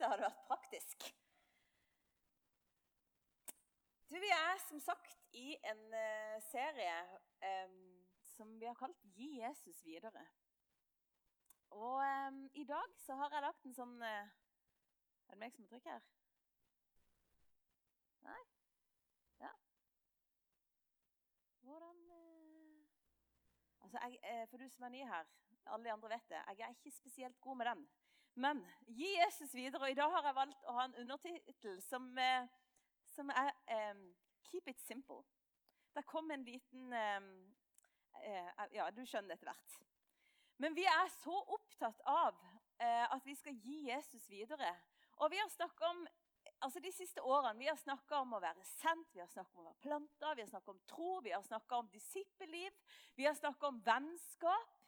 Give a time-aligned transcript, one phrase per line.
[0.00, 1.08] det hadde vært praktisk.
[4.10, 6.94] Du, Vi er som sagt i en uh, serie
[7.44, 10.26] um, som vi har kalt 'Gi Jesus videre'.
[11.70, 14.26] Og um, i dag så har jeg lagt en sånn uh,
[15.28, 16.08] Er det meg som må trykke her?
[18.26, 18.40] Nei?
[19.44, 19.52] Ja.
[21.62, 22.82] Hvordan uh,
[23.84, 25.30] Altså, jeg, For du som er ny her,
[25.66, 27.88] alle de andre vet det, jeg er ikke spesielt god med den.
[28.40, 29.82] Men gi Jesus videre.
[29.84, 32.48] Og i dag har jeg valgt å ha en undertittel som uh,
[33.10, 33.52] som er
[33.92, 35.24] um, 'Keep it simple'.
[35.94, 37.54] Det kom en liten um,
[38.16, 39.76] uh, Ja, du skjønner etter hvert.
[40.56, 42.38] Men vi er så opptatt av
[42.80, 44.72] uh, at vi skal gi Jesus videre.
[45.16, 46.06] Og vi har snakket om
[46.60, 49.62] altså De siste årene vi har snakka om å være sendt, vi har snakka om
[49.62, 52.72] å være planta, vi har snakka om tro, vi har snakka om disippelliv,
[53.16, 54.79] vi har snakka om vennskap.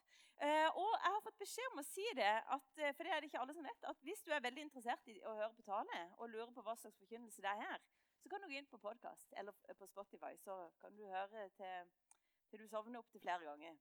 [0.43, 3.29] Uh, og jeg har fått beskjed om å si det, at, for det er det
[3.31, 6.01] ikke alle som vet, at hvis du er veldig interessert i å høre på tale
[6.17, 7.85] og lurer på hva slags forkynnelse det er her,
[8.23, 11.93] så kan du gå inn på podkast eller på Spotify, så kan du høre til,
[12.51, 13.79] til du sovner opp til flere ganger.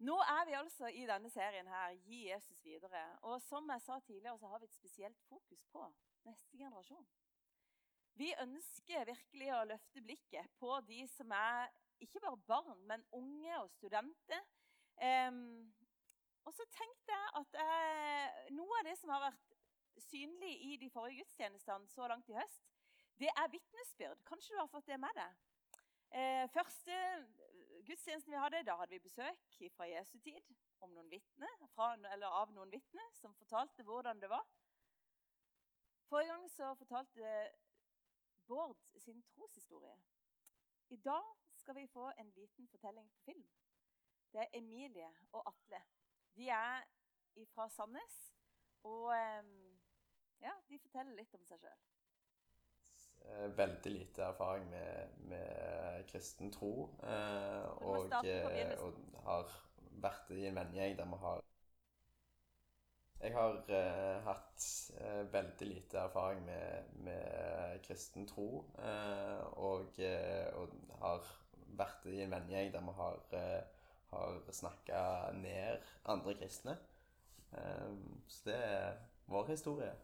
[0.00, 3.02] Nå er vi altså i denne serien her, Gi Jesus videre.
[3.28, 5.82] Og som jeg sa tidligere, så har vi et spesielt fokus på
[6.24, 7.04] neste generasjon.
[8.16, 11.68] Vi ønsker virkelig å løfte blikket på de som er
[12.00, 14.40] ikke bare barn, men unge og studenter.
[15.00, 19.54] Og så tenkte jeg at jeg, noe av det som har vært
[20.00, 22.66] synlig i de forrige gudstjenestene så langt i høst,
[23.20, 24.22] det er vitnesbyrd.
[24.28, 25.38] Kanskje du har fått det med deg?
[26.10, 26.96] Eh, første
[27.86, 31.48] gudstjenesten vi hadde, da hadde vi besøk fra Jesu tid om noen vittne,
[32.12, 34.46] eller av noen vitner som fortalte hvordan det var.
[36.08, 37.50] Forrige gang så fortalte
[38.50, 39.94] Bård sin troshistorie.
[40.90, 43.44] I dag skal vi få en liten fortelling på film.
[44.32, 45.82] Det er Emilie og Atle.
[46.36, 46.84] De er
[47.54, 48.18] fra Sandnes.
[48.82, 49.12] Og
[50.40, 51.80] ja, de forteller litt om seg sjøl.
[53.20, 56.88] Eh, veldig lite erfaring med, med kristen tro.
[57.02, 59.52] Eh, og, eh, og, har
[60.00, 61.42] vært i en vennegjeng der vi har
[63.20, 68.64] Jeg har eh, hatt eh, veldig lite erfaring med, med kristen tro.
[68.78, 70.00] Eh, og,
[70.54, 71.28] og, har
[71.76, 73.20] vært i en vennegjeng der vi har,
[74.12, 75.02] har snakka
[75.38, 76.76] ned andre kristne.
[78.28, 78.92] så det er
[79.26, 79.94] vår historie.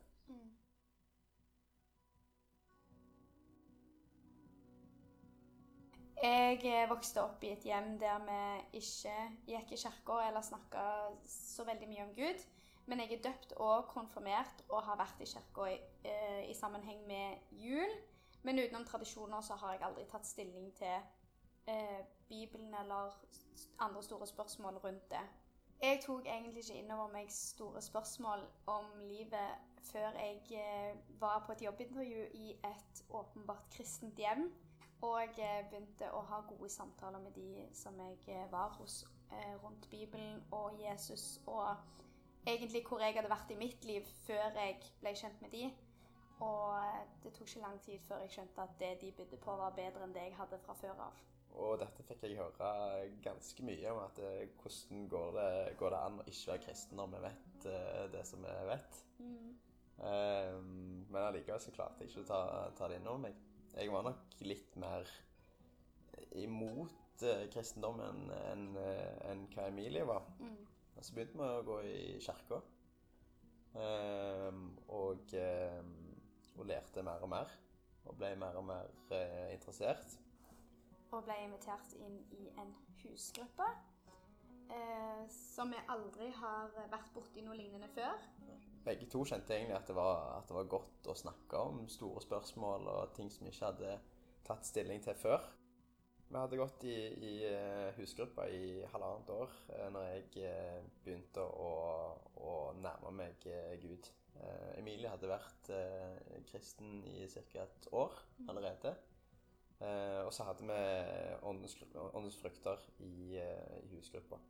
[6.26, 9.14] Jeg eh, vokste opp i et hjem der vi ikke
[9.50, 10.84] gikk i kirka eller snakka
[11.28, 12.44] så veldig mye om Gud.
[12.86, 15.76] Men jeg er døpt og konfirmert og har vært i kirka i,
[16.08, 17.92] eh, i, sammenheng med jul.
[18.42, 20.96] Men utenom tradisjoner så har jeg aldri tatt stilling til
[21.66, 23.18] eh, Bibelen eller
[23.78, 25.24] andre store spørsmål rundt det.
[25.82, 31.42] Jeg tok egentlig ikke inn over meg store spørsmål om livet før jeg eh, var
[31.46, 34.48] på et jobbintervju i et åpenbart kristent hjem.
[35.04, 39.02] Og jeg begynte å ha gode samtaler med de som jeg eh, var hos
[39.32, 41.40] eh, rundt Bibelen og Jesus.
[41.46, 41.76] Og
[42.46, 45.68] egentlig hvor jeg hadde vært i mitt liv før jeg ble kjent med de.
[46.40, 46.72] Og
[47.22, 50.04] det tok ikke lang tid før jeg skjønte at det de bydde på, var bedre
[50.04, 51.20] enn det jeg hadde fra før av.
[51.56, 52.70] Og dette fikk jeg høre
[53.24, 54.02] ganske mye om.
[54.04, 57.68] at eh, Hvordan går det, går det an å ikke være kristen når vi vet
[57.70, 58.98] uh, det som vi vet?
[59.18, 59.54] Mm.
[59.96, 62.40] Um, men allikevel så klarte jeg ikke å ta,
[62.76, 63.38] ta det inn over meg.
[63.76, 65.08] Jeg var nok litt mer
[66.36, 70.28] imot uh, kristendommen enn uh, en hva Emilie var.
[70.42, 70.58] Mm.
[70.96, 72.60] Og så begynte vi å gå i kirka.
[73.76, 75.96] Um, og, um,
[76.56, 77.56] og, lærte mer og mer.
[78.06, 78.92] Og ble mer og mer
[79.50, 80.14] interessert
[81.12, 82.72] og ble invitert inn i en
[83.02, 83.68] husgruppe.
[84.66, 88.24] Eh, som vi aldri har vært borti noe lignende før.
[88.86, 92.22] Begge to kjente egentlig at det, var, at det var godt å snakke om store
[92.24, 93.94] spørsmål og ting som vi ikke hadde
[94.46, 95.46] tatt stilling til før.
[96.26, 101.44] Vi hadde gått i, i eh, husgruppa i halvannet år eh, når jeg eh, begynte
[101.46, 101.72] å,
[102.42, 103.46] å nærme meg
[103.82, 104.10] Gud.
[104.76, 105.70] Emilie hadde vært
[106.50, 107.62] kristen i ca.
[107.62, 108.18] et år
[108.50, 108.90] allerede.
[109.76, 110.76] Eh, og så hadde vi
[111.44, 111.76] åndens,
[112.12, 114.40] åndens frukter i, eh, i husgruppa.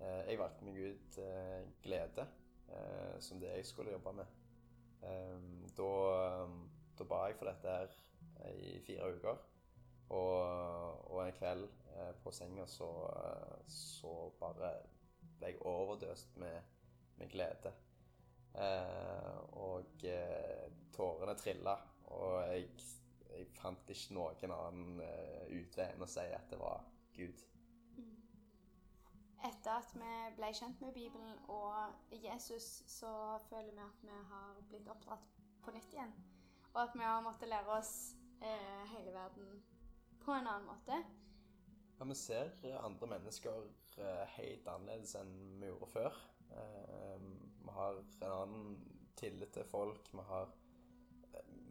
[0.00, 2.26] Eh, jeg valgte meg ut eh, glede
[2.68, 4.34] eh, som det jeg skulle jobbe med.
[5.76, 5.88] Da,
[6.98, 7.92] da, ba jeg for dette her
[8.58, 9.42] i fire uker.
[10.16, 11.66] Og, og en kveld
[12.24, 12.88] på senga så,
[13.70, 14.72] så, bare
[15.38, 16.56] ble jeg overdøst med,
[17.20, 17.72] med glede.
[19.60, 20.06] og
[20.96, 21.76] tårene trilla,
[22.16, 22.66] og jeg
[23.36, 26.84] jeg fant ikke noen annen uh, utvei enn å si at det var
[27.16, 27.44] Gud.
[27.96, 28.14] Mm.
[29.48, 33.10] Etter at vi ble kjent med Bibelen og Jesus, så
[33.50, 36.12] føler vi at vi har blitt oppdratt på nytt igjen.
[36.74, 37.94] Og at vi har måttet lære oss
[38.44, 39.62] eh, hele verden
[40.24, 40.98] på en annen måte.
[41.98, 43.62] Ja, Vi ser andre mennesker
[43.98, 46.20] eh, helt annerledes enn vi gjorde før.
[46.50, 47.26] Eh,
[47.64, 48.76] Vi har en annen
[49.16, 50.12] tillit til folk.
[50.12, 50.65] Vi har eh,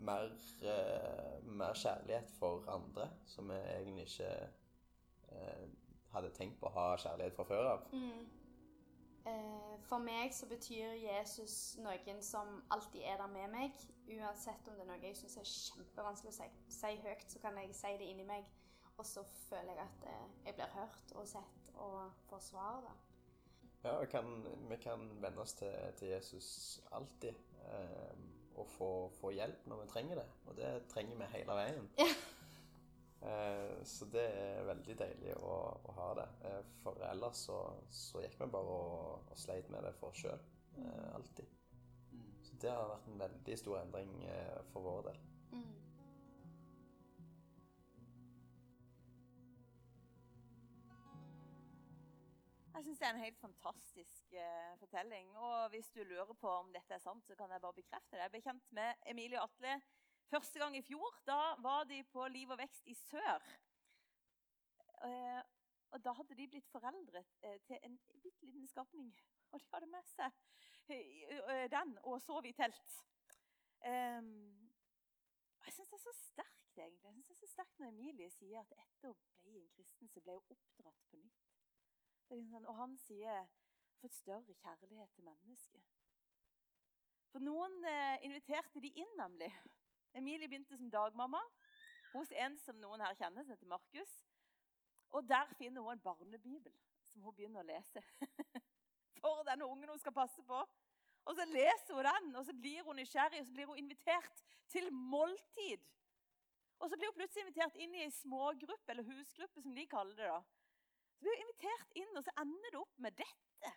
[0.05, 0.29] mer,
[0.61, 4.31] eh, mer kjærlighet for andre, som vi egentlig ikke
[5.31, 5.67] eh,
[6.13, 7.87] hadde tenkt på å ha kjærlighet fra før av.
[9.25, 13.79] Eh, for meg så betyr Jesus noen som alltid er der med meg.
[14.05, 17.57] Uansett om det er noe jeg syns er kjempevanskelig å si, si høyt, så kan
[17.57, 18.45] jeg si det inni meg.
[18.97, 22.85] Og så føler jeg at eh, jeg blir hørt og sett og får svar.
[22.85, 22.93] da.
[23.85, 24.29] Ja, vi kan,
[24.69, 26.47] vi kan venne oss til, til Jesus
[26.91, 27.33] alltid.
[27.65, 28.13] Eh,
[28.55, 30.25] og få, få hjelp når vi trenger det.
[30.45, 31.91] Og det trenger vi hele veien.
[33.25, 35.55] Eh, så det er veldig deilig å,
[35.89, 36.25] å ha det.
[36.45, 37.55] Eh, for ellers så,
[37.89, 40.43] så gikk vi bare og, og sleit med det for oss sjøl.
[40.77, 41.47] Eh, alltid.
[42.45, 45.23] Så det har vært en veldig stor endring eh, for vår del.
[45.55, 45.65] Mm.
[52.75, 55.29] Jeg syns det er en helt fantastisk eh, fortelling.
[55.37, 58.23] Og hvis du lurer på om dette er sant, så kan jeg bare bekrefte det.
[58.25, 59.77] Jeg ble kjent med Emilie og Atle
[60.27, 61.15] første gang i fjor.
[61.27, 63.47] Da var de på Liv og vekst i sør.
[65.07, 65.39] Eh,
[65.95, 69.15] og da hadde de blitt foreldre eh, til en bitte liten skapning.
[69.51, 70.35] Og de hadde med seg
[70.91, 73.01] eh, eh, den og sov i telt.
[73.87, 74.67] Ehm,
[75.63, 77.15] jeg syns det er så sterkt, egentlig.
[77.15, 80.11] Jeg synes det er så sterkt når Emilie sier at etter å bli en kristen,
[80.11, 81.54] så ble hun oppdratt på nytt.
[82.29, 83.45] Liksom og han sier
[83.99, 85.83] for et større kjærlighet til mennesket.
[87.31, 89.51] For noen eh, inviterte de inn, nemlig.
[90.15, 91.41] Emilie begynte som dagmamma
[92.13, 94.13] hos en som noen her kjenner, som heter Markus.
[95.15, 96.73] Og der finner hun en barnebibel
[97.09, 98.03] som hun begynner å lese.
[99.19, 100.61] For denne ungen hun skal passe på.
[101.25, 104.43] Og så leser hun den, og så blir hun nysgjerrig, og så blir hun invitert
[104.69, 105.83] til måltid.
[106.79, 110.19] Og så blir hun plutselig invitert inn i ei smågruppe, eller husgruppe, som de kaller
[110.19, 110.29] det.
[110.29, 110.64] da.
[111.15, 113.71] Så blir hun invitert inn, og så ender det opp med dette.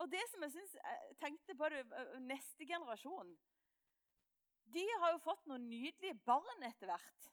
[0.00, 1.82] Og det som jeg synes, jeg tenkte på det,
[2.24, 3.34] neste generasjon
[4.72, 7.30] De har jo fått noen nydelige barn etter hvert.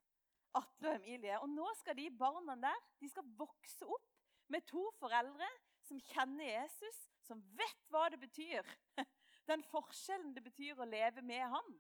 [0.58, 1.38] Atle og Emilie.
[1.44, 4.08] Og nå skal de barna der de skal vokse opp
[4.52, 5.48] med to foreldre
[5.88, 8.68] som kjenner Jesus, som vet hva det betyr.
[9.50, 11.78] Den forskjellen det betyr å leve med han.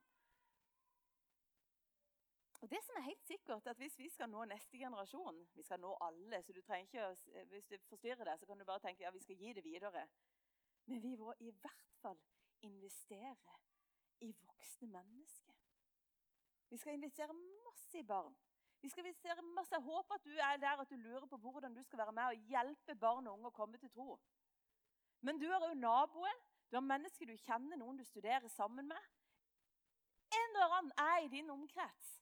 [2.62, 5.80] Og det som er helt sikkert, at Hvis vi skal nå neste generasjon Vi skal
[5.80, 8.80] nå alle, så du trenger ikke å, hvis du forstyrrer deg, så kan du bare
[8.80, 10.08] tenke ja, vi skal gi det videre.
[10.86, 12.20] Men vi må i hvert fall
[12.62, 13.60] investere
[14.22, 15.56] i voksne mennesker.
[16.70, 18.36] Vi skal investere masse i barn.
[18.82, 19.76] Vi skal investere masse.
[19.76, 22.24] Jeg håper at du er der at du lurer på hvordan du skal være med
[22.24, 24.18] og hjelpe barn og unge å komme til tro.
[25.22, 29.10] Men du har òg naboer, du har mennesker du kjenner, noen du studerer sammen med.
[30.34, 32.18] En eller annen er i din omkrets.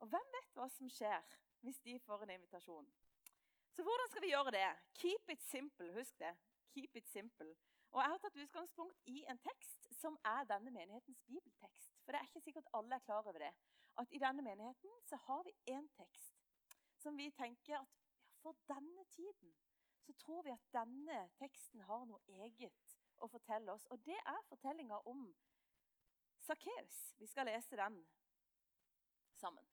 [0.00, 2.88] Og hvem vet hva som skjer hvis de får en invitasjon?
[3.70, 4.68] Så hvordan skal vi gjøre det?
[5.00, 5.92] Keep it simple.
[5.92, 6.32] Husk det.
[6.74, 7.54] Keep it simple.
[7.90, 11.96] Og Jeg har tatt utgangspunkt i en tekst som er denne menighetens bibeltekst.
[12.04, 13.52] For det er ikke sikkert alle er klar over det.
[13.98, 16.36] At i denne menigheten så har vi én tekst
[17.00, 17.84] som vi tenker at ja,
[18.42, 19.54] for denne tiden
[20.00, 23.86] så tror vi at denne teksten har noe eget å fortelle oss.
[23.92, 25.26] Og det er fortellinga om
[26.40, 27.00] Sakkeus.
[27.20, 28.00] Vi skal lese den
[29.36, 29.69] sammen.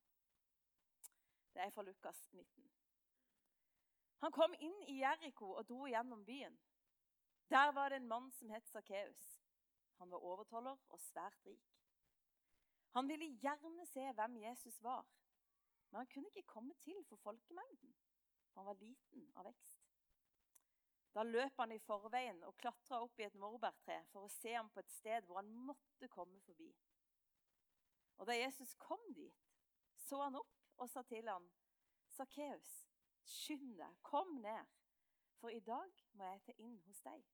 [1.57, 2.71] Det er fra Lukas 19.
[4.21, 6.53] Han kom inn i Jeriko og dro gjennom byen.
[7.49, 9.23] Der var det en mann som het Sakkeus.
[9.97, 11.71] Han var overtoller og svært rik.
[12.93, 15.07] Han ville gjerne se hvem Jesus var,
[15.89, 17.95] men han kunne ikke komme til for folkemengden.
[18.51, 19.81] For han var liten av vekst.
[21.17, 24.69] Da løp han i forveien og klatra opp i et morbærtre for å se ham
[24.69, 26.69] på et sted hvor han måtte komme forbi.
[28.17, 29.49] Og Da Jesus kom dit,
[30.05, 31.51] så han opp og sa til ham,
[32.07, 32.89] 'Sakkeus,
[33.23, 34.65] skynd deg, kom ned,
[35.35, 37.25] for i dag må jeg ta inn hos deg.'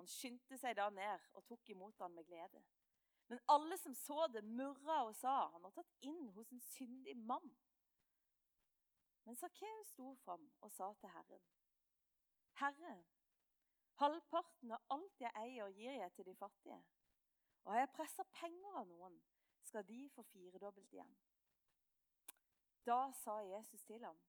[0.00, 2.62] Han skyndte seg da ned og tok imot ham med glede.
[3.28, 7.16] Men alle som så det, murra og sa, 'Han har tatt inn hos en syndig
[7.16, 7.56] mann.'
[9.24, 11.42] Men Sakkeus sto fram og sa til Herren,
[12.54, 13.04] 'Herre,
[13.92, 16.84] halvparten av alt jeg eier, gir jeg til de fattige.'
[17.64, 19.22] 'Og har jeg pressa penger av noen,
[19.62, 21.18] skal de få firedobbelt igjen.'
[22.86, 24.20] Da sa Jesus til ham,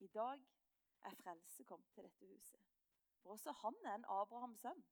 [0.00, 0.40] 'I dag
[1.02, 2.64] er frelse kommet til dette huset.'
[3.22, 4.84] For også han er en Abrahams sønn.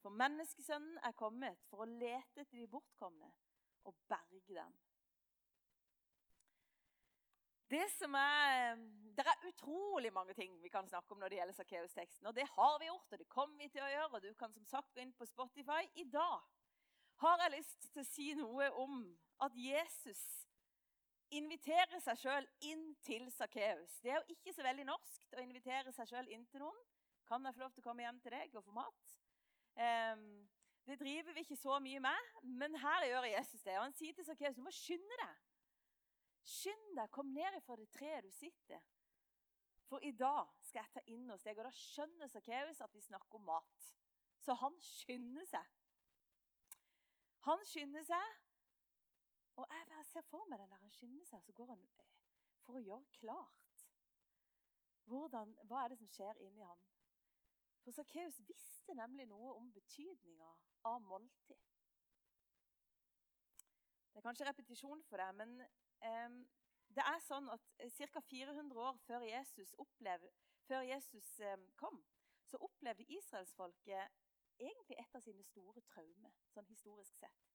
[0.00, 3.30] For menneskesønnen er kommet for å lete etter de bortkomne
[3.84, 4.74] og berge dem.
[7.70, 8.74] Det er,
[9.16, 12.26] det er utrolig mange ting vi kan snakke om når det gjelder Sakkeus-teksten.
[12.26, 14.10] Og det har vi gjort, og det kommer vi til å gjøre.
[14.12, 15.80] og Du kan som sagt gå inn på Spotify.
[15.94, 16.44] I dag
[17.24, 19.00] har jeg lyst til å si noe om
[19.40, 20.22] at Jesus
[21.30, 23.98] inviterer seg sjøl inn til Sakkeus.
[24.02, 26.82] Det er jo ikke så veldig norsk å invitere seg sjøl inn til noen.
[27.28, 29.14] Kan jeg få lov til å komme hjem til deg og få mat?
[29.74, 30.26] Um,
[30.84, 33.78] det driver vi ikke så mye med, men her gjør Jesus det.
[33.78, 35.40] Og Han sier til Sakkeus du må skynde deg.
[36.44, 38.82] Skynd deg, kom ned fra det treet du sitter.
[39.88, 41.58] For i dag skal jeg ta inn hos deg.
[41.58, 43.88] Og da skjønner Sakkeus at vi snakker om mat.
[44.44, 45.72] Så han skynder seg.
[47.48, 48.43] Han skynder seg.
[49.56, 52.10] Og jeg ser for meg den der han skynder seg, så går han eh,
[52.64, 53.84] for å gjøre klart.
[55.04, 56.82] Hvordan, hva er det som skjer inni han?
[57.84, 60.50] For Sakkeus visste nemlig noe om betydninga
[60.88, 61.60] av måltid.
[64.14, 65.56] Det er kanskje repetisjon for deg, men
[66.06, 66.38] um,
[66.96, 67.64] det er sånn at
[67.98, 68.22] ca.
[68.30, 70.24] 400 år før Jesus, opplev,
[70.68, 71.98] før Jesus um, kom,
[72.48, 74.22] så opplevde israelsfolket
[74.58, 77.53] egentlig et av sine store traumer, sånn historisk sett.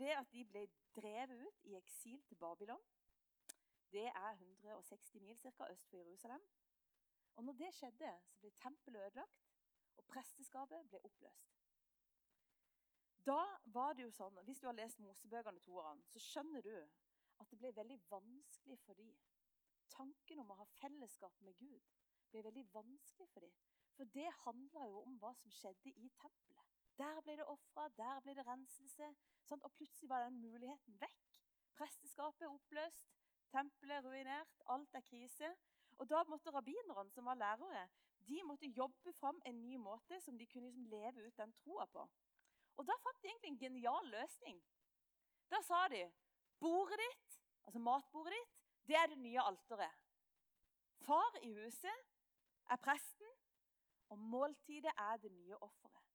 [0.00, 0.64] Det at de ble
[0.96, 2.84] drevet ut i eksil til Babylon.
[3.92, 6.46] Det er 160 mil cirka, øst for Jerusalem.
[7.36, 9.42] Og når det skjedde, så ble tempelet ødelagt,
[9.96, 11.50] og presteskapet ble oppløst.
[13.26, 16.74] Da var det jo sånn, Hvis du har lest Mosebøkene to årene, så skjønner du
[17.40, 19.12] at det ble veldig vanskelig for dem.
[19.90, 21.92] Tanken om å ha fellesskap med Gud
[22.30, 23.52] ble veldig vanskelig for dem.
[23.96, 26.69] For det handla jo om hva som skjedde i tempelet.
[27.00, 29.14] Der ble det ofra, der ble det renselse.
[29.48, 29.64] Sant?
[29.64, 31.28] og plutselig var den muligheten vekk.
[31.78, 33.06] Presteskapet oppløst,
[33.52, 35.48] tempelet ruinert, alt er krise.
[35.98, 37.88] Og Da måtte rabbinerne, som var lærere,
[38.28, 41.86] de måtte jobbe fram en ny måte som de kunne liksom leve ut den troa
[41.86, 42.04] på.
[42.76, 44.62] Og Da fant de egentlig en genial løsning.
[45.50, 46.04] Da sa de
[46.60, 49.96] bordet ditt, altså matbordet ditt, det er det nye alteret.
[51.06, 52.06] Far i huset
[52.70, 53.26] er presten,
[54.08, 56.09] og måltidet er det nye offeret.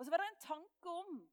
[0.00, 1.30] Og så var det en tanke om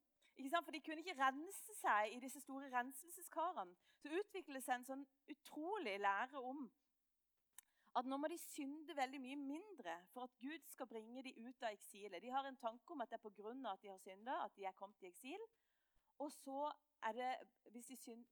[0.66, 3.76] For de kunne ikke rense seg i disse store renselseskarene.
[3.98, 6.68] Så utviklet seg en sånn utrolig lære om
[7.98, 11.64] at nå må de synde veldig mye mindre for at Gud skal bringe dem ut
[11.64, 12.22] av eksilet.
[12.22, 13.72] De har en tanke om at det er pga.
[13.72, 15.48] at de har synda, at de er kommet i eksil.
[16.20, 16.72] Og så
[17.04, 17.32] er det
[17.72, 18.26] hvis de synd,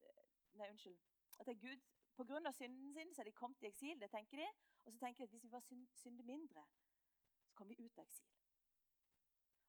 [0.54, 1.00] Nei, unnskyld.
[1.40, 1.82] At det er Gud
[2.16, 2.52] Pga.
[2.52, 4.02] synden sin så er de kommet i eksil.
[4.02, 4.48] det tenker de.
[4.86, 6.66] Og så tenker de at hvis vi bare synder mindre,
[7.46, 8.35] så kommer vi ut av eksil.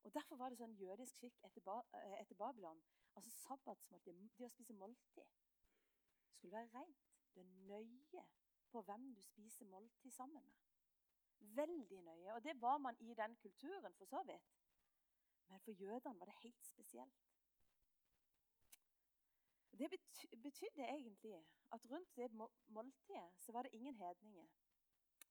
[0.06, 2.78] Og Derfor var det sånn jødisk skikk etter, ba, eh, etter Babylon.
[3.18, 5.32] Altså sabbatsmåltid, det å spise måltid,
[6.36, 7.08] skulle være rent.
[7.34, 8.22] Det er nøye
[8.70, 10.54] på hvem du spiser måltid sammen med.
[11.58, 12.34] Veldig nøye.
[12.34, 14.54] Og det var man i den kulturen, for så vidt.
[15.48, 17.26] Men for jødene var det helt spesielt.
[19.78, 19.90] Det
[20.42, 21.34] betydde egentlig
[21.72, 22.30] at rundt det
[22.66, 24.46] måltidet så var det ingen hedninger.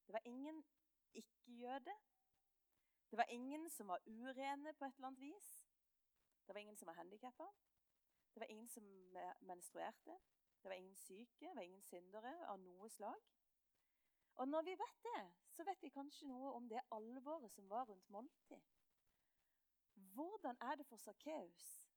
[0.08, 0.66] Det var ingen
[1.14, 1.96] ikke-jøde.
[3.16, 5.68] Det var ingen som var urene på et eller annet vis.
[6.48, 7.46] Det var ingen som var handikappa.
[8.34, 8.84] Det var ingen som
[9.40, 10.18] menstruerte.
[10.62, 13.22] Det var ingen syke, det var ingen syndere av noe slag.
[14.36, 17.88] Og når vi vet det, så vet vi kanskje noe om det alvoret som var
[17.88, 18.68] rundt måltid.
[19.94, 21.88] Hvordan er det for Sakkeus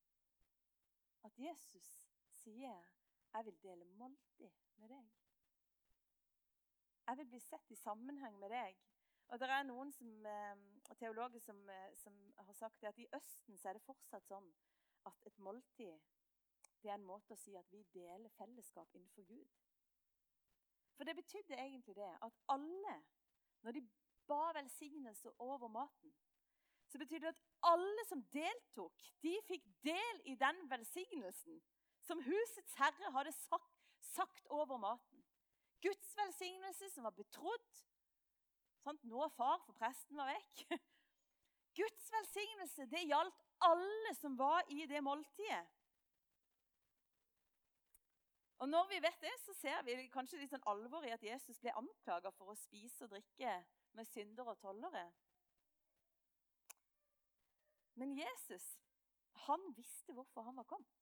[1.25, 1.89] at Jesus
[2.31, 2.95] sier
[3.35, 5.11] 'Jeg vil dele måltid med deg'?
[7.07, 8.79] Jeg vil bli sett i sammenheng med deg.
[9.29, 13.59] Og det er noen som, eh, teologer som, eh, som har sagt at i Østen
[13.59, 14.53] så er det fortsatt sånn
[15.07, 16.01] at et måltid
[16.83, 19.49] det er en måte å si at vi deler fellesskap innenfor Gud.
[20.97, 22.95] For det betydde egentlig det at alle,
[23.63, 23.83] når de
[24.27, 26.15] ba velsignelse over maten,
[26.89, 31.61] så betydde det at alle som deltok, de fikk del i den velsignelsen
[32.01, 35.25] som husets herre hadde sagt, sagt over maten.
[35.83, 37.85] Guds velsignelse som var betrodd.
[38.89, 39.05] Sant?
[39.05, 40.63] Nå far, for presten var vekk.
[41.79, 45.67] Guds velsignelse det gjaldt alle som var i det måltidet.
[48.59, 51.61] Og Når vi vet det, så ser vi kanskje litt sånn alvor i at Jesus
[51.63, 53.53] ble anklaga for å spise og drikke
[53.95, 55.05] med syndere og tollere.
[58.01, 58.73] Men Jesus
[59.45, 60.97] han visste hvorfor han var kommet.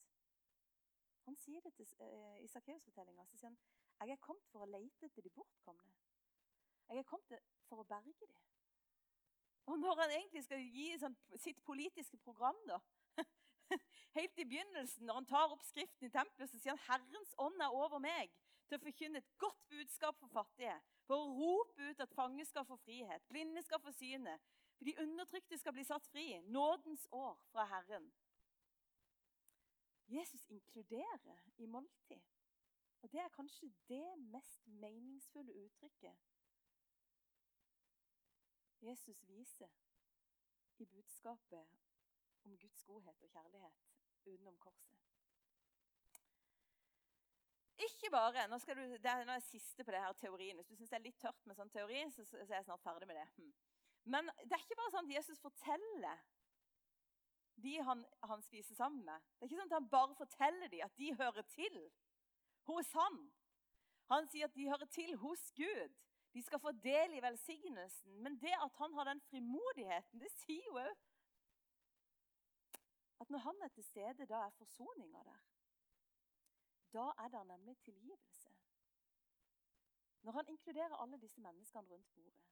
[1.25, 3.57] Han sier det til, uh, I Sakkeus-fortellinga sier han
[4.03, 5.95] jeg er kommet for å lete etter de bortkomne.
[6.89, 8.43] Jeg er kommet for å berge dem.
[9.67, 12.79] Og når han egentlig skal gi sånn, sitt politiske program, da,
[14.17, 17.63] Helt i begynnelsen, når han tar opp skriften i tempelet, så sier han Herrens ånd
[17.63, 18.31] er over meg
[18.67, 20.77] til å forkynne et godt budskap for fattige.
[21.07, 24.39] For å rope ut at fange skal få frihet, blinde skal få syne.
[24.77, 26.29] For de undertrykte skal bli satt fri.
[26.53, 28.09] Nådens år fra Herren.
[30.07, 32.23] Jesus inkluderer i måltid.
[33.03, 36.36] Og det er kanskje det mest meningsfulle uttrykket
[38.83, 39.73] Jesus viser
[40.79, 41.69] i budskapet
[42.45, 43.83] om Guds godhet og kjærlighet
[44.27, 44.97] utenom korset.
[47.79, 50.57] Ikke bare nå, du, det er, nå er jeg siste på det her teorien.
[50.57, 52.85] Hvis du syns det er litt tørt med sånn teori, så, så er jeg snart
[52.85, 53.27] ferdig med det.
[53.37, 53.53] Hm.
[54.15, 56.25] Men det er ikke bare sånn at Jesus forteller
[57.65, 59.29] de han, han, spiser sammen med.
[59.37, 61.79] Det er ikke sånn at han bare forteller dem at de hører til
[62.69, 63.21] hos han.
[64.13, 65.97] Han sier at de hører til hos Gud.
[66.37, 68.19] De skal få del i velsignelsen.
[68.23, 71.05] Men det at han har den frimodigheten, det sier jo òg
[73.25, 75.39] at når han er til stede, da er forsoninga der.
[76.93, 78.51] Da er det nemlig tilgivelse.
[80.23, 82.45] Når han inkluderer alle disse menneskene rundt bordet,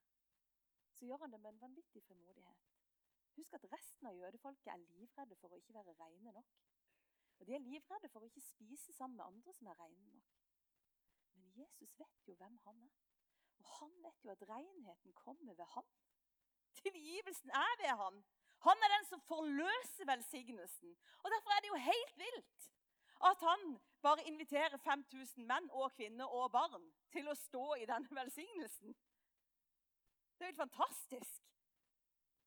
[0.93, 2.67] så gjør han det med en vanvittig frimodighet.
[3.37, 6.57] Husk at resten av jødefolket er livredde for å ikke være reine nok.
[7.39, 10.37] Og De er livredde for å ikke spise sammen med andre som er reine nok.
[11.35, 13.14] Men Jesus vet jo hvem han er.
[13.79, 15.87] Han vet jo at renheten kommer ved han.
[16.75, 18.25] Tilgivelsen er ved han.
[18.67, 20.97] Han er den som forløser velsignelsen.
[21.23, 22.71] Og Derfor er det jo helt vilt
[23.31, 28.17] at han bare inviterer 5000 menn og kvinner og barn til å stå i denne
[28.21, 28.97] velsignelsen.
[30.35, 31.45] Det er jo helt fantastisk.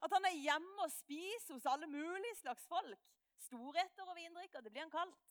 [0.03, 3.07] At han er hjemme og spiser hos alle mulige slags folk.
[3.37, 4.61] Storretter og vindrikker.
[4.61, 5.23] Det blir han kalt.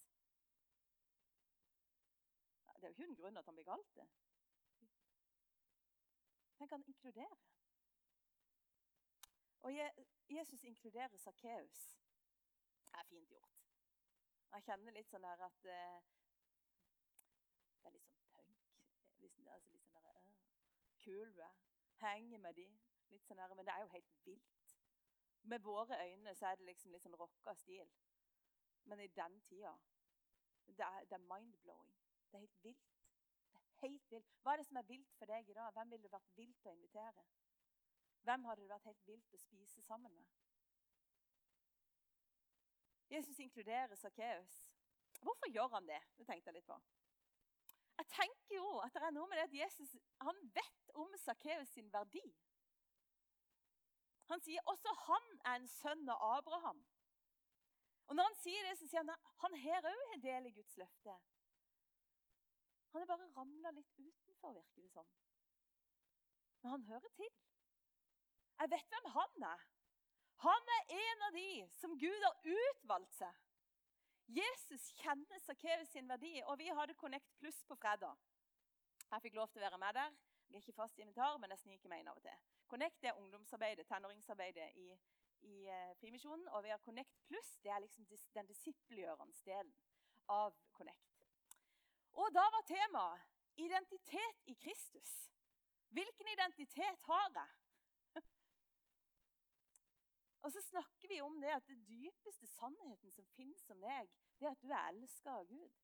[2.80, 4.06] Det er jo ikke en grunn at han blir kalt det.
[6.58, 7.38] Tenk han inkluderer.
[9.60, 9.72] Og
[10.28, 11.98] Jesus inkluderer Sakkeus.
[12.84, 13.56] Det er fint gjort.
[14.52, 16.04] Jeg kjenner litt sånn der at uh,
[17.80, 18.62] Det er litt sånn punk.
[19.24, 21.58] Liksom, altså litt sånn der, uh, Kul du er.
[22.00, 22.68] Henger med de.
[23.12, 24.72] Litt sånn der, men det er jo helt vilt.
[25.42, 27.92] Med våre øyne så er det liksom litt sånn rocka stil.
[28.86, 29.76] Men i den tida
[30.66, 31.92] det er, det er mind-blowing.
[32.30, 32.95] Det er helt vilt.
[33.82, 34.32] Helt vilt.
[34.42, 35.72] Hva er det som er vilt for deg i dag?
[35.76, 37.24] Hvem ville det vært vilt å invitere?
[38.26, 40.26] Hvem hadde det vært helt vilt å spise sammen med?
[43.10, 44.56] Jesus inkluderer Sakkeus.
[45.22, 46.00] Hvorfor gjør han det?
[46.18, 46.78] Det tenkte jeg litt på.
[47.96, 51.70] Jeg tenker jo at det er noe med det at Jesus han vet om Sakkeus
[51.72, 52.24] sin verdi.
[54.32, 56.82] Han sier også han er en sønn av Abraham.
[58.06, 60.54] Og Når han sier det, så sier han at han her òg har del i
[60.58, 61.14] Guds løfte.
[62.96, 65.08] Han er bare ramla litt utenfor, virker det som.
[66.62, 67.32] Men han hører til.
[68.60, 69.64] Jeg vet hvem han er.
[70.44, 73.42] Han er en av de som Gud har utvalgt seg.
[74.38, 78.16] Jesus kjenner Sakkeus sin verdi, og vi hadde Connect Pluss på fredag.
[79.10, 80.16] Jeg fikk lov til å være med der.
[80.48, 82.48] Jeg er ikke fast invitar, men jeg sniker meg inn av og til.
[82.72, 84.86] Connect er ungdomsarbeidet, tenåringsarbeidet i,
[85.52, 86.48] i uh, Frimisjonen.
[86.48, 88.08] Og vi har Connect Pluss, det er liksom
[88.40, 89.76] den disippelgjørende delen
[90.32, 91.15] av Connect.
[92.16, 93.20] Og da var temaet
[93.56, 95.12] identitet i Kristus.
[95.88, 97.48] Hvilken identitet har jeg?
[100.42, 104.46] Og så snakker vi om det at det dypeste sannheten som finnes om deg, det
[104.46, 105.82] er at du er elska av Gud.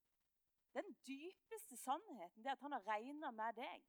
[0.72, 3.88] Den dypeste sannheten det er at han har regna med deg.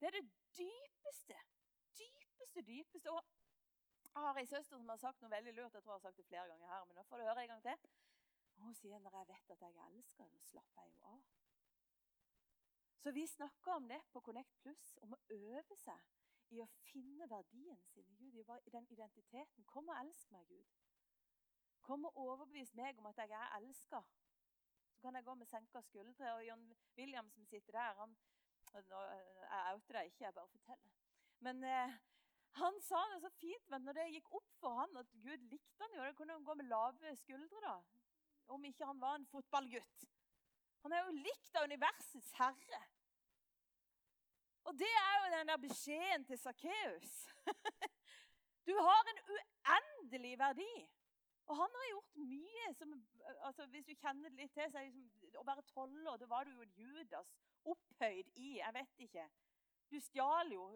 [0.00, 0.26] Det er det
[0.58, 1.38] dypeste,
[1.98, 3.10] dypeste, dypeste.
[3.10, 3.24] Og
[4.14, 5.74] jeg har ei søster som har sagt noe veldig lurt.
[5.74, 7.54] Jeg tror jeg har sagt det flere ganger her, men nå får du høre en
[7.54, 7.88] gang til.
[8.58, 11.26] Og hun sier når jeg vet at jeg er elska, så slapper jeg jo av.
[12.98, 17.28] Så vi snakker om det på Connect Plus, om å øve seg i å finne
[17.30, 19.66] verdien sin i Gud, i den identiteten.
[19.70, 20.74] Kom og elsk meg, Gud.
[21.84, 24.02] Kom og overbevis meg om at jeg er elska.
[24.90, 26.34] Så kan jeg gå med senka skuldre.
[26.34, 26.64] Og John
[26.96, 28.16] William som sitter der han,
[28.74, 30.96] Jeg outer deg ikke, jeg bare forteller.
[31.40, 31.94] Men eh,
[32.60, 35.84] han sa det så fint men når det gikk opp for han at Gud likte
[35.84, 36.02] han jo.
[36.02, 37.76] Da kunne han gå med lave skuldre, da.
[38.48, 40.06] Om ikke han var en fotballgutt.
[40.82, 42.82] Han er jo likt av universets herre.
[44.68, 47.16] Og det er jo den der beskjeden til Sakkeus.
[48.68, 50.72] Du har en uendelig verdi.
[51.48, 52.74] Og han har gjort mye.
[52.76, 52.90] Som,
[53.40, 56.28] altså, hvis du kjenner det litt til, så er det liksom, Å være toller, da
[56.28, 57.30] var du jo Judas.
[57.64, 59.24] Opphøyd i Jeg vet ikke.
[59.88, 60.66] Du stjal jo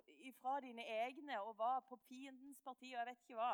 [0.40, 3.52] fra dine egne og var på fiendens parti og jeg vet ikke hva.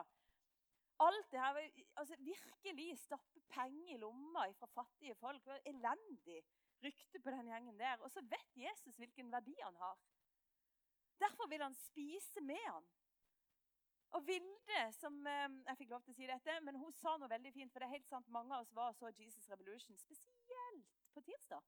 [1.01, 1.59] Alt det her,
[1.97, 5.45] altså Virkelig stappe penger i lomma fra fattige folk.
[5.45, 6.45] Det var Elendig
[6.83, 8.01] rykte på den gjengen der.
[8.03, 9.99] Og så vet Jesus hvilken verdi han har.
[11.19, 12.89] Derfor vil han spise med han.
[14.11, 17.29] Og Vilde, som eh, jeg fikk lov til å si dette, men hun sa noe
[17.29, 17.73] veldig fint.
[17.73, 21.23] For det er helt sant, mange av oss var og så Jesus Revolution, spesielt på
[21.27, 21.67] tirsdag.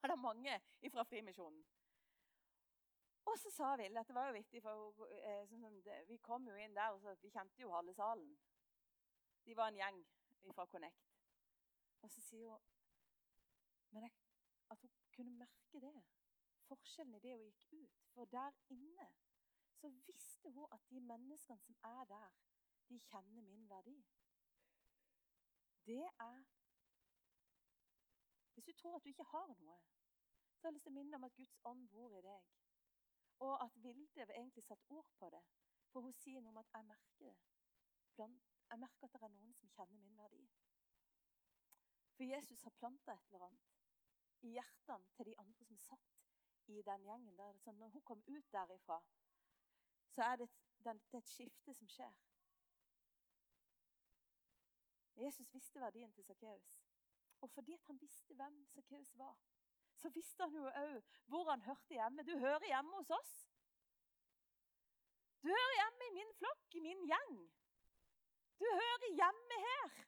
[0.00, 0.58] For det er mange
[0.94, 1.60] fra Frimisjonen.
[3.24, 6.56] Og så sa Ville at det var jo vittig, for eh, sånn, vi kom jo
[6.58, 8.32] inn der, og så, vi kjente jo halve salen.
[9.46, 10.00] De var en gjeng
[10.54, 11.12] fra Connect.
[12.02, 12.70] Og så sier hun
[13.92, 14.12] Men jeg,
[14.70, 16.02] at hun kunne merke det.
[16.66, 17.98] Forskjellen i det hun gikk ut.
[18.14, 19.08] For der inne
[19.76, 22.30] så visste hun at de menneskene som er der,
[22.88, 23.98] de kjenner min verdi.
[25.86, 26.44] Det er
[28.54, 29.78] Hvis du tror at du ikke har noe,
[30.56, 32.50] så har jeg lyst til å minne om at Guds ånd bor i deg.
[33.42, 35.42] Og at Vilde egentlig satt ord på det.
[35.92, 37.34] For hun sier noe om at 'jeg merker
[38.16, 38.40] det'.
[38.70, 40.46] Jeg merker at det er noen som kjenner min verdi.
[42.16, 43.72] For Jesus har planta et eller annet
[44.42, 46.12] i hjertene til de andre som satt
[46.66, 47.36] i den gjengen.
[47.36, 47.56] der.
[47.56, 49.02] Så når hun kom ut derifra,
[50.08, 52.14] så er det et, det er et skifte som skjer.
[55.16, 56.78] Jesus visste verdien til Sakkeus.
[57.40, 59.36] Og fordi han visste hvem Sakkeus var,
[60.02, 62.24] så visste han jo òg hvor han hørte hjemme.
[62.26, 63.34] Du hører hjemme hos oss.
[65.42, 67.36] Du hører hjemme i min flokk, i min gjeng.
[68.62, 70.02] Du hører hjemme her.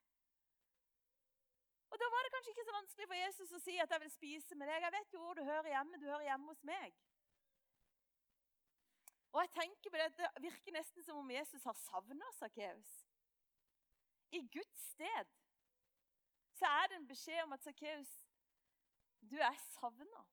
[1.95, 4.11] Og Da var det kanskje ikke så vanskelig for Jesus å si at jeg vil
[4.11, 4.83] spise med deg.
[4.83, 6.01] Jeg vet jo hvor du hører hjemme.
[6.03, 6.97] Du hører hjemme hos meg.
[9.35, 12.91] Og jeg tenker på Det det virker nesten som om Jesus har savna Sakkeus.
[14.31, 15.31] I Guds sted
[16.59, 18.11] så er det en beskjed om at Sakkeus,
[19.31, 20.25] du er savna.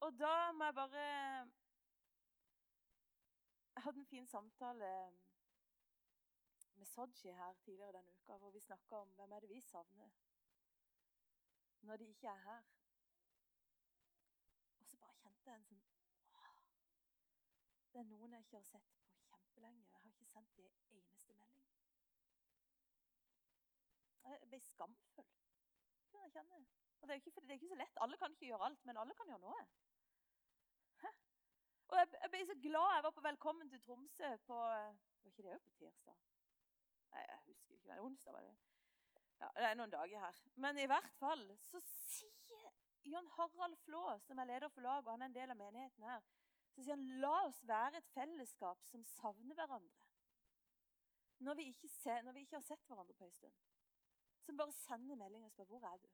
[0.00, 1.04] Og da må jeg bare
[3.74, 4.90] Jeg hadde en fin samtale
[6.74, 10.10] med Soji her tidligere denne uka, hvor vi snakka om hvem er det vi savner
[11.80, 12.62] når de ikke er her.
[14.78, 15.80] Og så bare kjente jeg en sånn
[17.92, 19.84] Det er noen jeg ikke har sett på kjempelenge.
[19.90, 21.68] Jeg har ikke sendt dem en eneste melding.
[24.24, 25.43] Jeg ble skamfull.
[26.14, 26.60] Det jeg kjenne.
[27.00, 27.98] Og det er, ikke, det er ikke så lett.
[28.06, 29.64] Alle kan ikke gjøre alt, men alle kan gjøre noe.
[31.92, 32.92] Og jeg, jeg ble så glad.
[32.96, 36.16] Jeg var på Velkommen til Tromsø på Var ikke det òg på tirsdag?
[37.12, 37.98] Nei, jeg husker ikke.
[38.06, 38.54] Onsdag var det.
[39.42, 40.40] Ja, Det er noen dager her.
[40.64, 42.70] Men i hvert fall så sier
[43.04, 46.08] Jon Harald Flå, som er leder for laget, og han er en del av menigheten
[46.08, 46.24] her,
[46.72, 50.08] så sier han la oss være et fellesskap som savner hverandre.
[51.44, 53.60] Når vi ikke, ser, når vi ikke har sett hverandre på en stund.
[54.44, 56.08] Som bare sender melding og spør hvor er du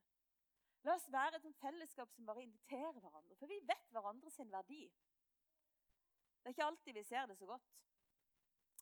[0.83, 3.35] La oss være et fellesskap som bare inviterer hverandre.
[3.37, 4.87] For vi vet hverandre sin verdi.
[6.41, 7.67] Det er ikke alltid vi ser det så godt.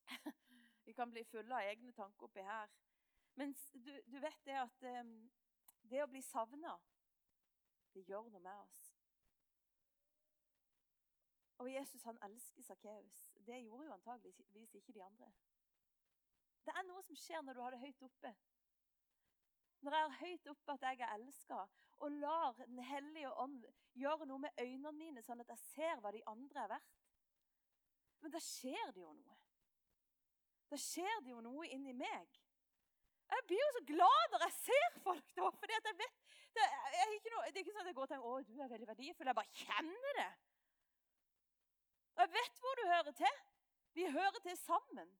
[0.85, 2.71] Vi kan bli fulle av egne tanker oppi her.
[3.35, 4.85] Men du, du vet det at
[5.91, 6.71] det å bli savna,
[7.93, 8.79] det gjør noe med oss.
[11.59, 13.19] Og Jesus han elsker Sakkeus.
[13.45, 15.29] Det gjorde jo antageligvis ikke de andre.
[16.65, 18.33] Det er noe som skjer når du har det høyt oppe.
[19.79, 21.59] Når jeg har høyt oppe at jeg er elska,
[21.99, 23.63] og lar Den hellige ånd
[23.99, 26.99] gjøre noe med øynene mine, sånn at jeg ser hva de andre er verdt.
[28.23, 29.37] Men da skjer det jo noe.
[30.69, 32.39] Da skjer det jo noe inni meg.
[33.29, 35.31] Jeg blir jo så glad når jeg ser folk.
[35.37, 35.97] da, For det, er
[36.57, 39.29] det er ikke sånn at jeg går og tenker å, du er veldig verdifull.
[39.29, 40.29] Jeg bare kjenner det.
[42.15, 43.41] Og jeg vet hvor du hører til.
[43.97, 45.11] Vi hører til sammen.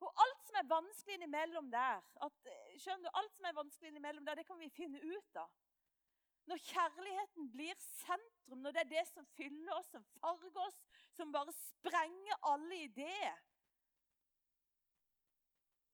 [0.00, 4.26] Og alt som er vanskelig innimellom der, at, skjønner du, alt som er vanskelig innimellom
[4.26, 5.50] der, det kan vi finne ut av.
[6.48, 10.78] Når kjærligheten blir sentrum, når det er det som fyller oss, som farger oss,
[11.16, 13.44] som bare sprenger alle ideer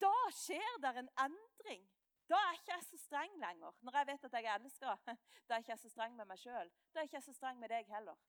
[0.04, 1.82] Da skjer det en endring.
[2.28, 3.72] Da er ikke jeg så streng lenger.
[3.80, 4.94] Når jeg vet at jeg er elska,
[5.48, 6.70] da er ikke jeg så streng med meg sjøl.
[6.92, 8.20] Da er ikke jeg så streng med deg heller.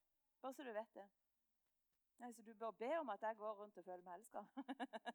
[0.42, 1.06] Bare så du vet det.
[2.20, 4.46] Nei, så Du bør be om at jeg går rundt og føler meg elska.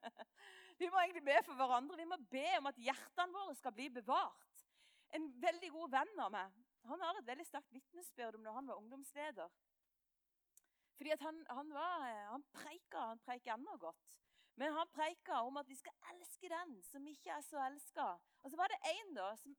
[0.80, 1.96] vi må egentlig be for hverandre.
[1.96, 4.66] Vi må be om at hjertene våre skal bli bevart.
[5.16, 6.58] En veldig god venn av meg
[6.88, 9.52] han har et veldig sterkt vitnesbyrd om når han var ungdomsleder.
[10.96, 14.16] Fordi han, han, var, han preika, han preiker ennå godt.
[14.60, 18.08] Men han preika om at vi skal elske den som ikke er så elska.
[18.42, 19.56] Og så var det en da som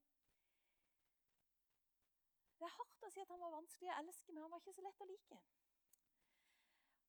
[2.62, 4.76] Det er hardt å si at han var vanskelig å elske, men han var ikke
[4.76, 5.38] så lett å like.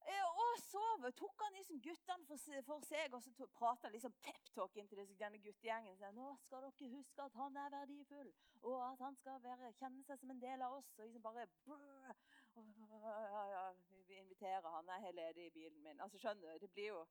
[0.06, 2.26] Eh, og så tok han liksom guttene
[2.66, 5.96] for, seg og så prata liksom peptalk inn til denne guttegjengen.
[5.98, 10.04] Så, nå skal dere huske at han er verdifull, og at han skal være, kjenne
[10.08, 10.92] seg som en del av oss.
[10.98, 12.14] Og liksom bare brrr,
[12.54, 13.64] ja, ja,
[14.08, 14.88] Vi inviterer han.
[14.88, 16.00] Jeg er ledig i bilen min.
[16.00, 16.66] Altså, skjønner du?
[16.66, 17.02] Det blir jo